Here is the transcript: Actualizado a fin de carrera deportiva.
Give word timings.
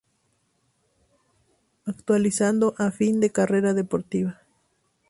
Actualizado 1.85 2.73
a 2.79 2.89
fin 2.89 3.19
de 3.19 3.29
carrera 3.29 3.75
deportiva. 3.75 4.41